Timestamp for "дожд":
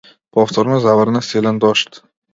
1.59-2.03